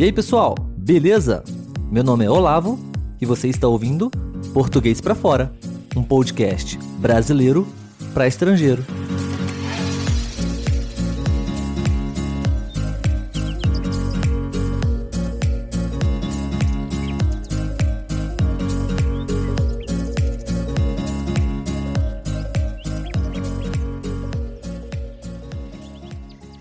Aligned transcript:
E 0.00 0.02
aí, 0.02 0.10
pessoal, 0.10 0.54
beleza? 0.78 1.44
Meu 1.92 2.02
nome 2.02 2.24
é 2.24 2.30
Olavo 2.30 2.78
e 3.20 3.26
você 3.26 3.48
está 3.48 3.68
ouvindo 3.68 4.10
Português 4.54 4.98
para 4.98 5.14
Fora, 5.14 5.52
um 5.94 6.02
podcast 6.02 6.78
brasileiro 6.98 7.68
para 8.14 8.26
estrangeiro. 8.26 8.82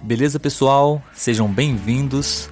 Beleza, 0.03 0.37
pessoal? 0.37 1.01
Sejam 1.13 1.47
bem-vindos. 1.47 2.49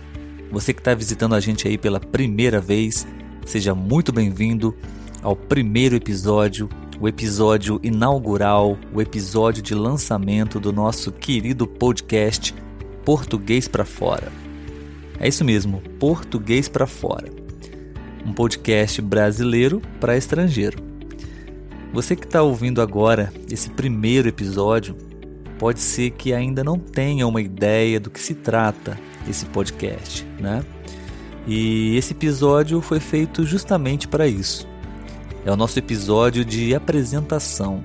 Você 0.51 0.73
que 0.73 0.79
está 0.79 0.93
visitando 0.95 1.35
a 1.35 1.39
gente 1.41 1.67
aí 1.67 1.77
pela 1.77 1.99
primeira 1.99 2.61
vez, 2.61 3.05
seja 3.45 3.75
muito 3.75 4.13
bem-vindo 4.13 4.73
ao 5.21 5.35
primeiro 5.35 5.95
episódio, 5.95 6.69
o 7.01 7.07
episódio 7.07 7.81
inaugural, 7.83 8.77
o 8.93 9.01
episódio 9.01 9.61
de 9.61 9.75
lançamento 9.75 10.57
do 10.57 10.71
nosso 10.71 11.11
querido 11.11 11.67
podcast 11.67 12.55
Português 13.03 13.67
para 13.67 13.83
Fora. 13.83 14.31
É 15.19 15.27
isso 15.27 15.43
mesmo, 15.43 15.81
Português 15.99 16.69
para 16.69 16.87
Fora. 16.87 17.29
Um 18.25 18.31
podcast 18.31 19.01
brasileiro 19.01 19.81
para 19.99 20.15
estrangeiro. 20.15 20.81
Você 21.91 22.15
que 22.15 22.25
está 22.25 22.41
ouvindo 22.41 22.81
agora 22.81 23.33
esse 23.51 23.69
primeiro 23.69 24.29
episódio, 24.29 24.95
pode 25.59 25.81
ser 25.81 26.11
que 26.11 26.33
ainda 26.33 26.63
não 26.63 26.79
tenha 26.79 27.27
uma 27.27 27.41
ideia 27.41 27.99
do 27.99 28.09
que 28.09 28.19
se 28.19 28.33
trata 28.33 28.97
esse 29.29 29.45
podcast, 29.47 30.25
né? 30.39 30.63
E 31.45 31.95
esse 31.95 32.13
episódio 32.13 32.81
foi 32.81 32.99
feito 32.99 33.45
justamente 33.45 34.07
para 34.07 34.27
isso. 34.27 34.67
É 35.45 35.51
o 35.51 35.55
nosso 35.55 35.79
episódio 35.79 36.43
de 36.43 36.75
apresentação. 36.75 37.83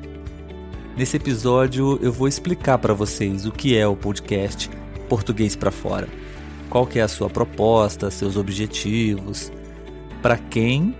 Nesse 0.97 1.17
episódio 1.17 1.99
eu 2.03 2.13
vou 2.13 2.27
explicar 2.27 2.79
para 2.79 2.93
vocês 2.93 3.47
o 3.47 3.53
que 3.53 3.77
é 3.77 3.87
o 3.87 3.97
podcast 3.97 4.69
Português 5.09 5.55
para 5.55 5.71
Fora. 5.71 6.09
Qual 6.69 6.87
que 6.87 6.99
é 6.99 7.03
a 7.03 7.09
sua 7.09 7.31
proposta, 7.31 8.11
seus 8.11 8.37
objetivos, 8.37 9.53
para 10.21 10.37
quem 10.37 10.97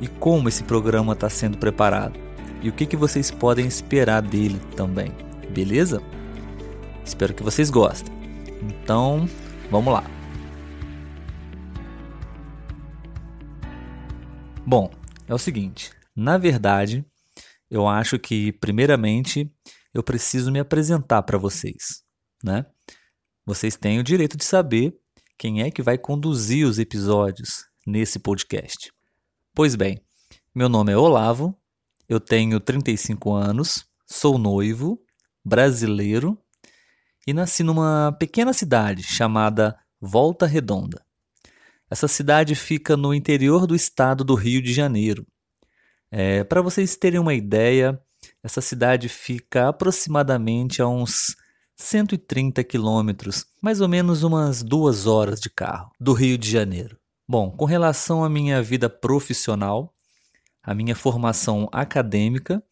e 0.00 0.06
como 0.06 0.48
esse 0.48 0.62
programa 0.64 1.14
está 1.14 1.28
sendo 1.28 1.58
preparado 1.58 2.24
e 2.64 2.70
o 2.70 2.72
que, 2.72 2.86
que 2.86 2.96
vocês 2.96 3.30
podem 3.30 3.66
esperar 3.66 4.22
dele 4.22 4.58
também, 4.74 5.12
beleza? 5.50 6.00
Espero 7.04 7.34
que 7.34 7.42
vocês 7.42 7.68
gostem. 7.68 8.10
Então, 8.62 9.28
vamos 9.70 9.92
lá. 9.92 10.04
Bom, 14.66 14.90
é 15.26 15.34
o 15.34 15.38
seguinte, 15.38 15.92
na 16.16 16.38
verdade, 16.38 17.04
eu 17.70 17.86
acho 17.86 18.18
que 18.18 18.52
primeiramente 18.52 19.50
eu 19.92 20.02
preciso 20.02 20.50
me 20.50 20.58
apresentar 20.58 21.22
para 21.22 21.38
vocês, 21.38 22.02
né? 22.42 22.64
Vocês 23.44 23.76
têm 23.76 23.98
o 23.98 24.04
direito 24.04 24.36
de 24.36 24.44
saber 24.44 24.96
quem 25.36 25.62
é 25.62 25.70
que 25.70 25.82
vai 25.82 25.98
conduzir 25.98 26.66
os 26.66 26.78
episódios 26.78 27.66
nesse 27.86 28.18
podcast. 28.18 28.92
Pois 29.54 29.74
bem, 29.74 30.00
meu 30.54 30.68
nome 30.68 30.92
é 30.92 30.96
Olavo, 30.96 31.56
eu 32.08 32.18
tenho 32.18 32.58
35 32.58 33.32
anos, 33.32 33.84
sou 34.06 34.38
noivo, 34.38 35.00
brasileiro 35.44 36.38
e 37.26 37.32
nasci 37.32 37.62
numa 37.62 38.14
pequena 38.18 38.52
cidade 38.52 39.02
chamada 39.02 39.76
Volta 40.00 40.46
Redonda. 40.46 41.04
Essa 41.90 42.08
cidade 42.08 42.54
fica 42.54 42.96
no 42.96 43.14
interior 43.14 43.66
do 43.66 43.74
estado 43.74 44.24
do 44.24 44.34
Rio 44.34 44.60
de 44.60 44.72
Janeiro. 44.72 45.26
É, 46.10 46.44
Para 46.44 46.62
vocês 46.62 46.96
terem 46.96 47.20
uma 47.20 47.34
ideia, 47.34 48.00
essa 48.42 48.60
cidade 48.60 49.08
fica 49.08 49.68
aproximadamente 49.68 50.82
a 50.82 50.88
uns 50.88 51.36
130 51.76 52.62
quilômetros, 52.64 53.46
mais 53.60 53.80
ou 53.80 53.88
menos 53.88 54.22
umas 54.22 54.62
duas 54.62 55.06
horas 55.06 55.40
de 55.40 55.50
carro, 55.50 55.90
do 56.00 56.12
Rio 56.12 56.38
de 56.38 56.50
Janeiro. 56.50 56.98
Bom, 57.26 57.50
com 57.50 57.64
relação 57.64 58.22
à 58.22 58.28
minha 58.28 58.62
vida 58.62 58.88
profissional, 58.88 59.94
a 60.62 60.74
minha 60.74 60.94
formação 60.94 61.68
acadêmica 61.72 62.62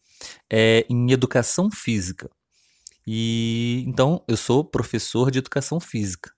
é 0.51 0.85
em 0.89 1.11
educação 1.11 1.69
física. 1.71 2.29
E 3.05 3.83
então 3.87 4.23
eu 4.27 4.37
sou 4.37 4.63
professor 4.63 5.29
de 5.29 5.39
educação 5.39 5.79
física. 5.79 6.31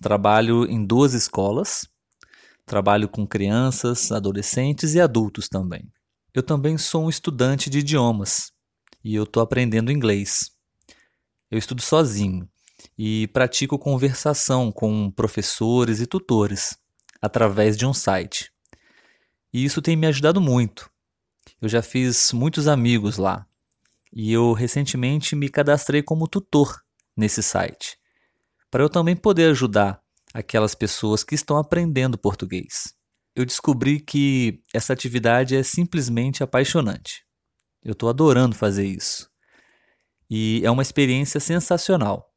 Trabalho 0.00 0.64
em 0.66 0.84
duas 0.84 1.14
escolas. 1.14 1.88
Trabalho 2.64 3.08
com 3.08 3.26
crianças, 3.26 4.10
adolescentes 4.12 4.94
e 4.94 5.00
adultos 5.00 5.48
também. 5.48 5.90
Eu 6.34 6.42
também 6.42 6.76
sou 6.76 7.04
um 7.04 7.08
estudante 7.08 7.70
de 7.70 7.78
idiomas 7.78 8.52
e 9.02 9.14
eu 9.14 9.24
estou 9.24 9.42
aprendendo 9.42 9.92
inglês. 9.92 10.50
Eu 11.50 11.58
estudo 11.58 11.80
sozinho 11.80 12.48
e 12.98 13.28
pratico 13.28 13.78
conversação 13.78 14.72
com 14.72 15.10
professores 15.10 16.00
e 16.00 16.06
tutores 16.06 16.76
através 17.22 17.76
de 17.76 17.86
um 17.86 17.94
site. 17.94 18.52
E 19.52 19.64
isso 19.64 19.80
tem 19.80 19.96
me 19.96 20.06
ajudado 20.06 20.40
muito. 20.40 20.90
Eu 21.60 21.68
já 21.68 21.82
fiz 21.82 22.32
muitos 22.32 22.68
amigos 22.68 23.16
lá 23.16 23.46
e 24.12 24.32
eu 24.32 24.52
recentemente 24.52 25.34
me 25.36 25.48
cadastrei 25.48 26.02
como 26.02 26.28
tutor 26.28 26.80
nesse 27.16 27.42
site, 27.42 27.98
para 28.70 28.82
eu 28.82 28.88
também 28.88 29.16
poder 29.16 29.50
ajudar 29.50 30.00
aquelas 30.32 30.74
pessoas 30.74 31.24
que 31.24 31.34
estão 31.34 31.56
aprendendo 31.56 32.18
português. 32.18 32.94
Eu 33.34 33.44
descobri 33.44 34.00
que 34.00 34.62
essa 34.72 34.92
atividade 34.92 35.56
é 35.56 35.62
simplesmente 35.62 36.42
apaixonante. 36.42 37.24
Eu 37.82 37.92
estou 37.92 38.08
adorando 38.08 38.54
fazer 38.54 38.86
isso. 38.86 39.30
E 40.28 40.60
é 40.64 40.70
uma 40.70 40.82
experiência 40.82 41.38
sensacional. 41.38 42.32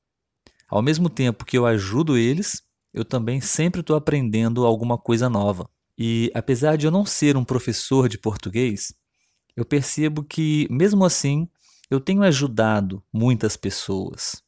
Ao 0.69 0.81
mesmo 0.81 1.09
tempo 1.09 1.45
que 1.45 1.57
eu 1.57 1.65
ajudo 1.65 2.17
eles, 2.17 2.61
eu 2.93 3.03
também 3.03 3.41
sempre 3.41 3.81
estou 3.81 3.95
aprendendo 3.95 4.65
alguma 4.65 4.97
coisa 4.97 5.29
nova. 5.29 5.69
E 5.97 6.31
apesar 6.33 6.77
de 6.77 6.85
eu 6.85 6.91
não 6.91 7.05
ser 7.05 7.35
um 7.35 7.43
professor 7.43 8.07
de 8.07 8.17
português, 8.17 8.93
eu 9.55 9.65
percebo 9.65 10.23
que, 10.23 10.67
mesmo 10.69 11.03
assim, 11.03 11.49
eu 11.89 11.99
tenho 11.99 12.23
ajudado 12.23 13.03
muitas 13.11 13.57
pessoas. 13.57 14.43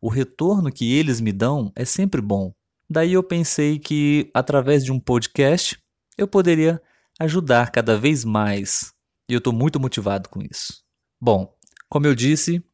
O 0.00 0.08
retorno 0.08 0.70
que 0.70 0.92
eles 0.92 1.20
me 1.20 1.32
dão 1.32 1.72
é 1.74 1.84
sempre 1.84 2.20
bom. 2.20 2.54
Daí 2.88 3.14
eu 3.14 3.22
pensei 3.22 3.78
que, 3.78 4.30
através 4.32 4.84
de 4.84 4.92
um 4.92 5.00
podcast, 5.00 5.76
eu 6.16 6.28
poderia 6.28 6.80
ajudar 7.18 7.70
cada 7.72 7.98
vez 7.98 8.24
mais. 8.24 8.92
E 9.28 9.32
eu 9.32 9.38
estou 9.38 9.52
muito 9.52 9.80
motivado 9.80 10.28
com 10.28 10.40
isso. 10.40 10.84
Bom, 11.20 11.52
como 11.88 12.06
eu 12.06 12.14
disse, 12.14 12.64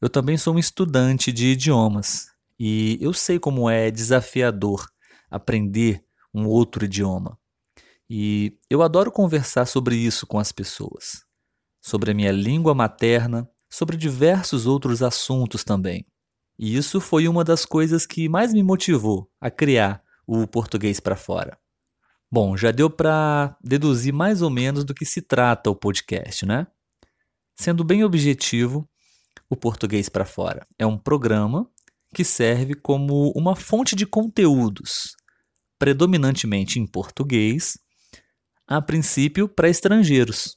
eu 0.00 0.08
também 0.08 0.36
sou 0.36 0.54
um 0.54 0.58
estudante 0.58 1.32
de 1.32 1.46
idiomas 1.48 2.28
e 2.58 2.98
eu 3.00 3.12
sei 3.12 3.38
como 3.38 3.68
é 3.68 3.90
desafiador 3.90 4.88
aprender 5.30 6.04
um 6.32 6.46
outro 6.46 6.84
idioma. 6.84 7.38
E 8.08 8.56
eu 8.70 8.82
adoro 8.82 9.10
conversar 9.10 9.66
sobre 9.66 9.96
isso 9.96 10.26
com 10.26 10.38
as 10.38 10.52
pessoas, 10.52 11.24
sobre 11.80 12.12
a 12.12 12.14
minha 12.14 12.30
língua 12.30 12.74
materna 12.74 13.50
sobre 13.70 13.96
diversos 13.96 14.66
outros 14.66 15.02
assuntos 15.02 15.64
também. 15.64 16.06
E 16.58 16.76
isso 16.76 17.00
foi 17.00 17.28
uma 17.28 17.44
das 17.44 17.64
coisas 17.64 18.06
que 18.06 18.28
mais 18.28 18.52
me 18.52 18.62
motivou 18.62 19.30
a 19.40 19.50
criar 19.50 20.02
o 20.26 20.46
Português 20.46 21.00
para 21.00 21.16
Fora. 21.16 21.58
Bom, 22.30 22.56
já 22.56 22.70
deu 22.70 22.90
para 22.90 23.56
deduzir 23.62 24.12
mais 24.12 24.42
ou 24.42 24.50
menos 24.50 24.84
do 24.84 24.94
que 24.94 25.04
se 25.04 25.22
trata 25.22 25.70
o 25.70 25.76
podcast, 25.76 26.44
né? 26.44 26.66
Sendo 27.54 27.84
bem 27.84 28.04
objetivo, 28.04 28.88
o 29.48 29.56
Português 29.56 30.08
para 30.08 30.24
Fora 30.24 30.66
é 30.78 30.86
um 30.86 30.98
programa 30.98 31.70
que 32.14 32.24
serve 32.24 32.74
como 32.74 33.30
uma 33.36 33.54
fonte 33.54 33.94
de 33.94 34.06
conteúdos, 34.06 35.14
predominantemente 35.78 36.80
em 36.80 36.86
português, 36.86 37.78
a 38.66 38.80
princípio 38.80 39.48
para 39.48 39.68
estrangeiros 39.68 40.55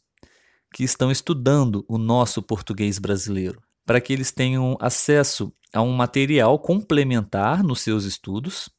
que 0.73 0.83
estão 0.83 1.11
estudando 1.11 1.85
o 1.87 1.97
nosso 1.97 2.41
português 2.41 2.99
brasileiro, 2.99 3.61
para 3.85 3.99
que 3.99 4.13
eles 4.13 4.31
tenham 4.31 4.77
acesso 4.79 5.53
a 5.73 5.81
um 5.81 5.91
material 5.91 6.57
complementar 6.59 7.63
nos 7.63 7.81
seus 7.81 8.05
estudos 8.05 8.69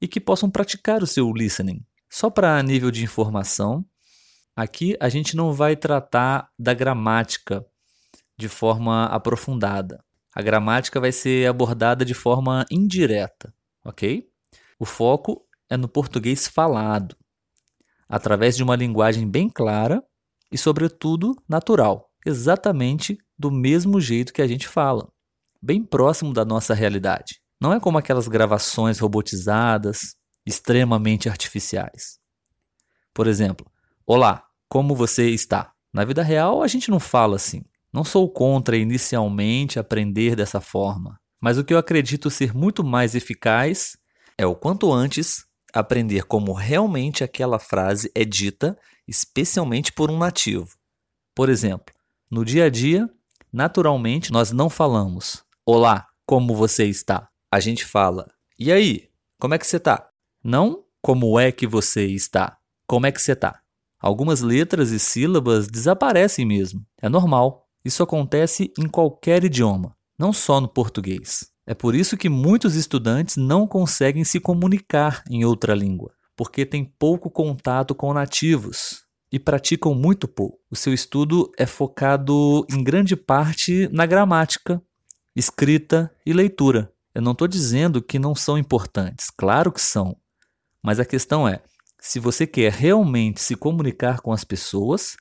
e 0.00 0.06
que 0.06 0.20
possam 0.20 0.50
praticar 0.50 1.02
o 1.02 1.06
seu 1.06 1.32
listening. 1.32 1.84
Só 2.08 2.30
para 2.30 2.62
nível 2.62 2.90
de 2.90 3.02
informação, 3.02 3.84
aqui 4.54 4.96
a 5.00 5.08
gente 5.08 5.36
não 5.36 5.52
vai 5.52 5.76
tratar 5.76 6.50
da 6.58 6.72
gramática 6.72 7.64
de 8.36 8.48
forma 8.48 9.06
aprofundada. 9.06 10.04
A 10.34 10.42
gramática 10.42 11.00
vai 11.00 11.12
ser 11.12 11.48
abordada 11.48 12.04
de 12.04 12.14
forma 12.14 12.66
indireta, 12.70 13.52
ok? 13.84 14.28
O 14.78 14.84
foco 14.84 15.46
é 15.68 15.76
no 15.76 15.88
português 15.88 16.46
falado, 16.46 17.16
através 18.08 18.56
de 18.56 18.62
uma 18.62 18.76
linguagem 18.76 19.28
bem 19.28 19.48
clara 19.48 20.02
e, 20.50 20.58
sobretudo, 20.58 21.34
natural, 21.48 22.10
exatamente 22.24 23.18
do 23.38 23.50
mesmo 23.50 24.00
jeito 24.00 24.32
que 24.32 24.42
a 24.42 24.46
gente 24.46 24.66
fala, 24.66 25.08
bem 25.62 25.82
próximo 25.84 26.32
da 26.32 26.44
nossa 26.44 26.74
realidade. 26.74 27.40
Não 27.60 27.72
é 27.72 27.80
como 27.80 27.98
aquelas 27.98 28.28
gravações 28.28 28.98
robotizadas 28.98 30.14
extremamente 30.44 31.28
artificiais. 31.28 32.18
Por 33.12 33.26
exemplo, 33.26 33.66
Olá, 34.08 34.44
como 34.68 34.94
você 34.94 35.30
está? 35.30 35.72
Na 35.92 36.04
vida 36.04 36.22
real, 36.22 36.62
a 36.62 36.68
gente 36.68 36.92
não 36.92 37.00
fala 37.00 37.34
assim. 37.34 37.64
Não 37.92 38.04
sou 38.04 38.32
contra 38.32 38.76
inicialmente 38.76 39.80
aprender 39.80 40.36
dessa 40.36 40.60
forma, 40.60 41.18
mas 41.40 41.58
o 41.58 41.64
que 41.64 41.74
eu 41.74 41.78
acredito 41.78 42.30
ser 42.30 42.54
muito 42.54 42.84
mais 42.84 43.16
eficaz 43.16 43.96
é 44.38 44.46
o 44.46 44.54
quanto 44.54 44.92
antes 44.92 45.44
aprender 45.74 46.22
como 46.26 46.52
realmente 46.52 47.24
aquela 47.24 47.58
frase 47.58 48.08
é 48.14 48.24
dita, 48.24 48.78
especialmente 49.06 49.92
por 49.92 50.10
um 50.10 50.18
nativo. 50.18 50.76
Por 51.34 51.48
exemplo, 51.48 51.94
no 52.30 52.44
dia 52.44 52.64
a 52.64 52.70
dia, 52.70 53.08
naturalmente 53.52 54.32
nós 54.32 54.52
não 54.52 54.70
falamos 54.70 55.44
Olá, 55.68 56.06
como 56.24 56.54
você 56.54 56.86
está? 56.86 57.28
A 57.50 57.58
gente 57.58 57.84
fala 57.84 58.28
E 58.56 58.70
aí, 58.70 59.08
como 59.40 59.54
é 59.54 59.58
que 59.58 59.66
você 59.66 59.78
está? 59.78 60.08
Não 60.44 60.84
como 61.02 61.38
é 61.38 61.52
que 61.52 61.66
você 61.66 62.04
está? 62.06 62.56
Como 62.86 63.06
é 63.06 63.12
que 63.12 63.20
você 63.20 63.32
está? 63.32 63.60
Algumas 64.00 64.40
letras 64.40 64.90
e 64.90 64.98
sílabas 64.98 65.68
desaparecem 65.68 66.44
mesmo. 66.44 66.84
É 67.00 67.08
normal. 67.08 67.66
Isso 67.84 68.02
acontece 68.02 68.72
em 68.78 68.88
qualquer 68.88 69.44
idioma, 69.44 69.96
não 70.18 70.32
só 70.32 70.60
no 70.60 70.68
português. 70.68 71.48
É 71.64 71.74
por 71.74 71.94
isso 71.94 72.16
que 72.16 72.28
muitos 72.28 72.74
estudantes 72.74 73.36
não 73.36 73.66
conseguem 73.66 74.24
se 74.24 74.40
comunicar 74.40 75.22
em 75.30 75.44
outra 75.44 75.74
língua, 75.74 76.12
porque 76.36 76.66
têm 76.66 76.84
pouco 76.84 77.30
contato 77.30 77.94
com 77.94 78.12
nativos 78.12 79.04
e 79.32 79.38
praticam 79.38 79.94
muito 79.94 80.28
pouco. 80.28 80.58
O 80.70 80.76
seu 80.76 80.92
estudo 80.92 81.50
é 81.58 81.66
focado 81.66 82.66
em 82.70 82.84
grande 82.84 83.16
parte 83.16 83.88
na 83.90 84.06
gramática, 84.06 84.80
escrita 85.34 86.14
e 86.24 86.32
leitura. 86.32 86.92
Eu 87.14 87.22
não 87.22 87.32
estou 87.32 87.48
dizendo 87.48 88.02
que 88.02 88.18
não 88.18 88.34
são 88.34 88.58
importantes, 88.58 89.30
claro 89.30 89.72
que 89.72 89.80
são. 89.80 90.16
Mas 90.82 91.00
a 91.00 91.04
questão 91.04 91.48
é: 91.48 91.62
se 92.00 92.20
você 92.20 92.46
quer 92.46 92.70
realmente 92.70 93.40
se 93.40 93.56
comunicar 93.56 94.20
com 94.20 94.32
as 94.32 94.44
pessoas, 94.44 95.16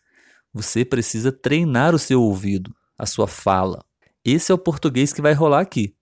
você 0.54 0.86
precisa 0.86 1.32
treinar 1.32 1.96
o 1.96 2.00
seu 2.00 2.22
ouvido, 2.22 2.76
a 2.98 3.06
sua 3.06 3.28
fala. 3.28 3.84
Esse 4.24 4.52
é 4.52 4.56
o 4.56 4.60
português 4.60 5.14
que 5.14 5.22
vai 5.22 5.34
rolar 5.34 5.62
aqui. 5.62 5.96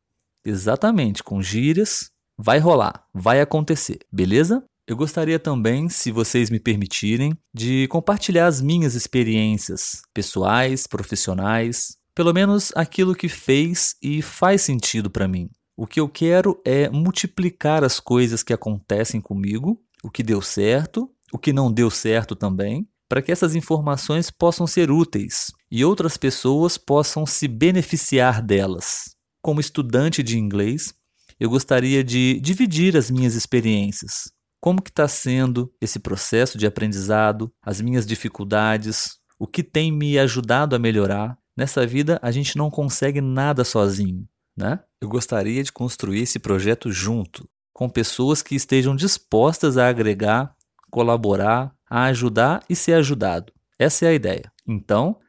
Exatamente, 0.46 1.24
com 1.24 1.42
gírias, 1.42 2.12
vai 2.38 2.60
rolar, 2.60 3.06
vai 3.14 3.40
acontecer, 3.40 4.00
beleza? 4.12 4.64
Eu 4.88 4.98
gostaria 4.98 5.40
também, 5.40 5.88
se 5.88 6.12
vocês 6.12 6.50
me 6.50 6.60
permitirem, 6.60 7.38
de 7.54 7.88
compartilhar 7.88 8.48
as 8.48 8.62
minhas 8.62 8.96
experiências 8.96 10.02
pessoais, 10.14 10.86
profissionais, 10.86 11.98
pelo 12.14 12.34
menos 12.34 12.72
aquilo 12.76 13.16
que 13.16 13.30
fez 13.30 13.96
e 14.02 14.22
faz 14.22 14.62
sentido 14.62 15.10
para 15.10 15.28
mim. 15.28 15.50
O 15.76 15.88
que 15.88 16.00
eu 16.00 16.08
quero 16.08 16.62
é 16.66 16.90
multiplicar 16.90 17.84
as 17.84 18.00
coisas 18.00 18.44
que 18.44 18.54
acontecem 18.54 19.20
comigo 19.22 19.80
o 20.04 20.12
que 20.12 20.22
deu 20.22 20.42
certo, 20.42 21.10
o 21.32 21.40
que 21.40 21.54
não 21.54 21.72
deu 21.72 21.90
certo 21.90 22.36
também, 22.36 22.86
para 23.08 23.22
que 23.22 23.32
essas 23.32 23.56
informações 23.56 24.30
possam 24.30 24.68
ser 24.68 24.92
úteis 24.92 25.52
e 25.72 25.86
outras 25.86 26.18
pessoas 26.18 26.78
possam 26.78 27.26
se 27.26 27.48
beneficiar 27.48 28.42
delas. 28.42 29.16
Como 29.42 29.62
estudante 29.62 30.22
de 30.22 30.38
inglês, 30.38 30.94
eu 31.40 31.50
gostaria 31.50 32.04
de 32.04 32.40
dividir 32.42 32.98
as 32.98 33.10
minhas 33.10 33.34
experiências. 33.34 34.32
Como 34.64 34.82
que 34.82 34.92
está 34.92 35.10
sendo 35.10 35.74
esse 35.82 36.00
processo 36.00 36.58
de 36.58 36.66
aprendizado, 36.66 37.54
as 37.62 37.82
minhas 37.82 38.06
dificuldades, 38.06 39.18
o 39.38 39.46
que 39.46 39.62
tem 39.62 39.92
me 39.92 40.18
ajudado 40.18 40.74
a 40.74 40.80
melhorar. 40.80 41.38
Nessa 41.54 41.86
vida 41.86 42.18
a 42.24 42.32
gente 42.32 42.58
não 42.58 42.72
consegue 42.72 43.20
nada 43.20 43.66
sozinho, 43.66 44.26
né? 44.56 44.80
Eu 45.02 45.10
gostaria 45.10 45.62
de 45.62 45.70
construir 45.74 46.22
esse 46.22 46.40
projeto 46.40 46.94
junto, 46.94 47.46
com 47.74 47.90
pessoas 47.90 48.42
que 48.42 48.56
estejam 48.56 48.96
dispostas 48.96 49.78
a 49.78 49.90
agregar, 49.90 50.56
colaborar, 50.90 51.76
a 51.90 52.06
ajudar 52.06 52.64
e 52.70 52.74
ser 52.74 52.94
ajudado. 52.94 53.52
Essa 53.78 54.06
é 54.06 54.10
a 54.12 54.14
ideia. 54.14 54.50
Então, 54.66 55.20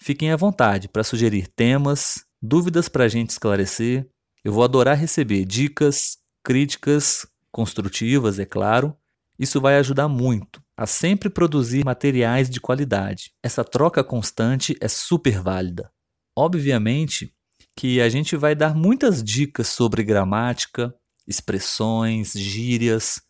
fiquem 0.00 0.30
à 0.30 0.36
vontade 0.36 0.88
para 0.88 1.02
sugerir 1.02 1.48
temas, 1.48 2.24
dúvidas 2.40 2.88
para 2.88 3.02
a 3.02 3.08
gente 3.08 3.30
esclarecer. 3.30 4.08
Eu 4.44 4.52
vou 4.52 4.62
adorar 4.62 4.96
receber 4.96 5.44
dicas, 5.44 6.18
críticas 6.44 7.26
construtivas, 7.56 8.38
é 8.38 8.44
claro. 8.44 8.94
Isso 9.38 9.62
vai 9.62 9.78
ajudar 9.78 10.08
muito 10.08 10.62
a 10.76 10.86
sempre 10.86 11.30
produzir 11.30 11.86
materiais 11.86 12.50
de 12.50 12.60
qualidade. 12.60 13.32
Essa 13.42 13.64
troca 13.64 14.04
constante 14.04 14.76
é 14.78 14.88
super 14.88 15.40
válida. 15.40 15.90
Obviamente 16.36 17.32
que 17.74 17.98
a 18.02 18.10
gente 18.10 18.36
vai 18.36 18.54
dar 18.54 18.74
muitas 18.74 19.24
dicas 19.24 19.68
sobre 19.68 20.04
gramática, 20.04 20.94
expressões, 21.26 22.34
gírias 22.34 23.22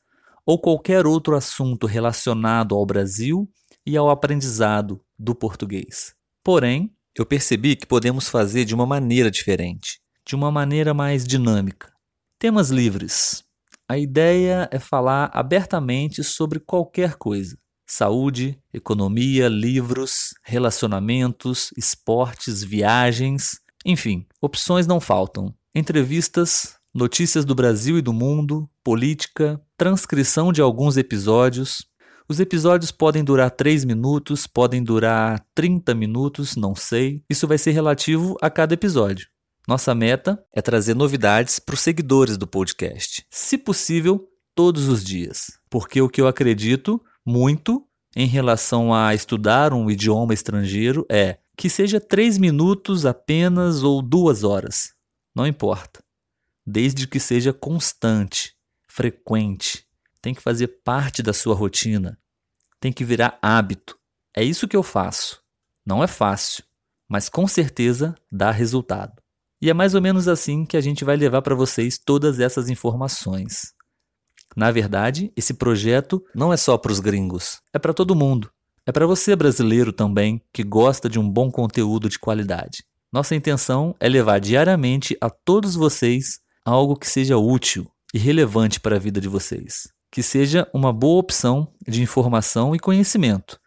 ou 0.44 0.60
qualquer 0.60 1.06
outro 1.06 1.36
assunto 1.36 1.86
relacionado 1.86 2.74
ao 2.74 2.84
Brasil 2.84 3.48
e 3.86 3.96
ao 3.96 4.10
aprendizado 4.10 5.00
do 5.16 5.36
português. 5.36 6.16
Porém, 6.42 6.92
eu 7.16 7.24
percebi 7.24 7.76
que 7.76 7.86
podemos 7.86 8.28
fazer 8.28 8.64
de 8.64 8.74
uma 8.74 8.86
maneira 8.86 9.30
diferente, 9.30 10.00
de 10.26 10.34
uma 10.34 10.50
maneira 10.50 10.92
mais 10.92 11.24
dinâmica. 11.24 11.92
Temas 12.40 12.70
livres. 12.70 13.45
A 13.88 13.96
ideia 13.96 14.68
é 14.72 14.80
falar 14.80 15.30
abertamente 15.32 16.24
sobre 16.24 16.58
qualquer 16.58 17.14
coisa: 17.14 17.56
saúde, 17.86 18.58
economia, 18.74 19.48
livros, 19.48 20.34
relacionamentos, 20.42 21.70
esportes, 21.76 22.64
viagens, 22.64 23.60
enfim, 23.84 24.26
opções 24.42 24.88
não 24.88 25.00
faltam. 25.00 25.54
Entrevistas, 25.72 26.76
notícias 26.92 27.44
do 27.44 27.54
Brasil 27.54 27.96
e 27.96 28.02
do 28.02 28.12
mundo, 28.12 28.68
política, 28.82 29.60
transcrição 29.78 30.52
de 30.52 30.60
alguns 30.60 30.96
episódios. 30.96 31.86
Os 32.28 32.40
episódios 32.40 32.90
podem 32.90 33.22
durar 33.22 33.52
3 33.52 33.84
minutos, 33.84 34.48
podem 34.48 34.82
durar 34.82 35.46
30 35.54 35.94
minutos, 35.94 36.56
não 36.56 36.74
sei. 36.74 37.22
Isso 37.30 37.46
vai 37.46 37.56
ser 37.56 37.70
relativo 37.70 38.36
a 38.42 38.50
cada 38.50 38.74
episódio. 38.74 39.28
Nossa 39.66 39.94
meta 39.94 40.42
é 40.52 40.62
trazer 40.62 40.94
novidades 40.94 41.58
para 41.58 41.74
os 41.74 41.80
seguidores 41.80 42.36
do 42.36 42.46
podcast, 42.46 43.26
se 43.30 43.58
possível, 43.58 44.28
todos 44.54 44.88
os 44.88 45.02
dias. 45.02 45.58
Porque 45.68 46.00
o 46.00 46.08
que 46.08 46.20
eu 46.20 46.28
acredito 46.28 47.02
muito 47.24 47.84
em 48.14 48.26
relação 48.26 48.94
a 48.94 49.14
estudar 49.14 49.72
um 49.72 49.90
idioma 49.90 50.32
estrangeiro 50.32 51.04
é 51.10 51.38
que 51.56 51.68
seja 51.68 52.00
três 52.00 52.38
minutos 52.38 53.04
apenas 53.04 53.82
ou 53.82 54.00
duas 54.00 54.44
horas. 54.44 54.94
Não 55.34 55.46
importa 55.46 56.06
desde 56.66 57.06
que 57.06 57.20
seja 57.20 57.52
constante, 57.52 58.56
frequente. 58.88 59.86
Tem 60.20 60.34
que 60.34 60.42
fazer 60.42 60.66
parte 60.82 61.22
da 61.22 61.32
sua 61.32 61.54
rotina. 61.54 62.18
Tem 62.80 62.92
que 62.92 63.04
virar 63.04 63.38
hábito. 63.40 63.96
É 64.34 64.42
isso 64.42 64.66
que 64.66 64.76
eu 64.76 64.82
faço. 64.82 65.40
Não 65.84 66.02
é 66.02 66.08
fácil, 66.08 66.64
mas 67.08 67.28
com 67.28 67.46
certeza 67.46 68.14
dá 68.30 68.50
resultado. 68.50 69.22
E 69.60 69.70
é 69.70 69.74
mais 69.74 69.94
ou 69.94 70.02
menos 70.02 70.28
assim 70.28 70.64
que 70.64 70.76
a 70.76 70.80
gente 70.80 71.04
vai 71.04 71.16
levar 71.16 71.42
para 71.42 71.54
vocês 71.54 71.98
todas 71.98 72.40
essas 72.40 72.68
informações. 72.68 73.72
Na 74.54 74.70
verdade, 74.70 75.32
esse 75.36 75.54
projeto 75.54 76.22
não 76.34 76.52
é 76.52 76.56
só 76.56 76.76
para 76.78 76.92
os 76.92 77.00
gringos, 77.00 77.60
é 77.72 77.78
para 77.78 77.94
todo 77.94 78.14
mundo. 78.16 78.50
É 78.86 78.92
para 78.92 79.06
você 79.06 79.34
brasileiro 79.34 79.92
também 79.92 80.40
que 80.52 80.62
gosta 80.62 81.08
de 81.08 81.18
um 81.18 81.28
bom 81.28 81.50
conteúdo 81.50 82.08
de 82.08 82.18
qualidade. 82.18 82.84
Nossa 83.12 83.34
intenção 83.34 83.94
é 83.98 84.08
levar 84.08 84.38
diariamente 84.38 85.16
a 85.20 85.28
todos 85.28 85.74
vocês 85.74 86.38
algo 86.64 86.96
que 86.96 87.08
seja 87.08 87.36
útil 87.36 87.90
e 88.14 88.18
relevante 88.18 88.78
para 88.78 88.96
a 88.96 88.98
vida 88.98 89.20
de 89.20 89.28
vocês. 89.28 89.88
Que 90.10 90.22
seja 90.22 90.68
uma 90.72 90.92
boa 90.92 91.18
opção 91.18 91.72
de 91.86 92.02
informação 92.02 92.74
e 92.74 92.78
conhecimento, 92.78 93.58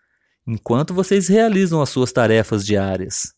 enquanto 0.48 0.94
vocês 0.94 1.28
realizam 1.28 1.82
as 1.82 1.90
suas 1.90 2.12
tarefas 2.12 2.66
diárias, 2.66 3.34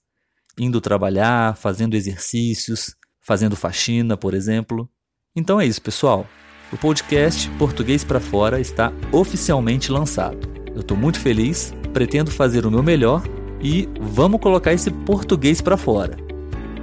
indo 0.60 0.82
trabalhar, 0.82 1.56
fazendo 1.56 1.96
exercícios, 1.96 2.96
fazendo 3.22 3.56
faxina, 3.56 4.18
por 4.18 4.34
exemplo. 4.34 4.90
Então 5.36 5.60
é 5.60 5.66
isso, 5.66 5.82
pessoal. 5.82 6.28
O 6.72 6.78
podcast 6.78 7.50
Português 7.52 8.04
para 8.04 8.20
Fora 8.20 8.60
está 8.60 8.94
oficialmente 9.12 9.92
lançado. 9.92 10.50
Eu 10.74 10.82
estou 10.82 10.96
muito 10.96 11.20
feliz, 11.20 11.74
pretendo 11.94 12.32
fazer 12.32 12.66
o 12.66 12.72
meu 12.72 12.82
melhor 12.82 13.24
e 13.62 13.90
vamos 14.00 14.40
colocar 14.40 14.74
esse 14.74 14.90
português 14.90 15.62
para 15.62 15.78
fora. 15.78 16.16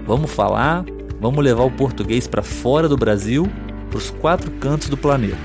Vamos 0.04 0.30
falar, 0.30 0.84
Vamos 1.20 1.44
levar 1.44 1.64
o 1.64 1.70
português 1.70 2.28
para 2.28 2.42
fora 2.42 2.88
do 2.88 2.96
Brasil, 2.96 3.48
para 3.90 3.98
os 3.98 4.10
quatro 4.10 4.50
cantos 4.52 4.88
do 4.88 4.96
planeta. 4.96 5.36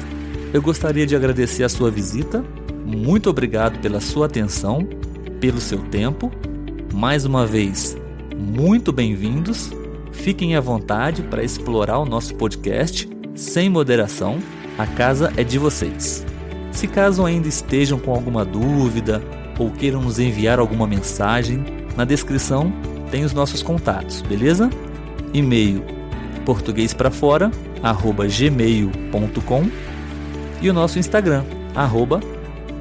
Eu 0.53 0.61
gostaria 0.61 1.05
de 1.05 1.15
agradecer 1.15 1.63
a 1.63 1.69
sua 1.69 1.89
visita. 1.89 2.45
Muito 2.85 3.29
obrigado 3.29 3.79
pela 3.79 3.99
sua 3.99 4.27
atenção, 4.27 4.87
pelo 5.39 5.59
seu 5.59 5.79
tempo. 5.79 6.31
Mais 6.93 7.25
uma 7.25 7.47
vez, 7.47 7.97
muito 8.35 8.91
bem-vindos. 8.91 9.71
Fiquem 10.11 10.55
à 10.55 10.61
vontade 10.61 11.23
para 11.23 11.43
explorar 11.43 11.99
o 11.99 12.05
nosso 12.05 12.35
podcast 12.35 13.09
sem 13.35 13.69
moderação. 13.69 14.39
A 14.77 14.85
casa 14.85 15.31
é 15.37 15.43
de 15.43 15.57
vocês. 15.57 16.25
Se 16.71 16.87
caso 16.87 17.25
ainda 17.25 17.47
estejam 17.47 17.99
com 17.99 18.11
alguma 18.11 18.43
dúvida 18.43 19.21
ou 19.59 19.71
queiram 19.71 20.01
nos 20.01 20.19
enviar 20.19 20.59
alguma 20.59 20.87
mensagem, 20.87 21.63
na 21.95 22.05
descrição 22.05 22.73
tem 23.11 23.23
os 23.23 23.33
nossos 23.33 23.61
contatos, 23.61 24.21
beleza? 24.21 24.69
e-mail 25.33 25.83
português 26.45 26.93
para 26.93 27.09
fora 27.09 27.51
arroba 27.81 28.27
gmail.com 28.27 29.63
e 30.61 30.69
o 30.69 30.73
nosso 30.73 30.99
Instagram, 30.99 31.43
arroba 31.75 32.21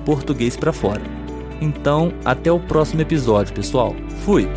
português 0.04 0.56
para 0.56 0.72
fora. 0.72 1.02
Então, 1.60 2.12
até 2.24 2.50
o 2.50 2.60
próximo 2.60 3.02
episódio, 3.02 3.54
pessoal. 3.54 3.94
Fui! 4.24 4.48